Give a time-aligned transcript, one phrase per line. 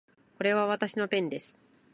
[0.37, 1.59] これはわたしのペンです